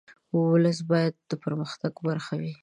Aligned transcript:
ولس 0.51 0.79
باید 0.89 1.13
د 1.29 1.31
پرمختګ 1.43 1.93
برخه 2.07 2.33
وي. 2.41 2.53